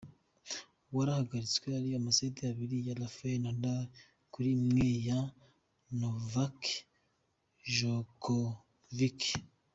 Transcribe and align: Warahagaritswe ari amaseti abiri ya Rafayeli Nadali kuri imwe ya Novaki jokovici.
Warahagaritswe 0.95 1.67
ari 1.79 1.89
amaseti 1.99 2.41
abiri 2.51 2.77
ya 2.87 2.97
Rafayeli 3.01 3.41
Nadali 3.43 3.89
kuri 4.33 4.49
imwe 4.57 4.87
ya 5.07 5.19
Novaki 5.99 6.75
jokovici. 7.75 9.33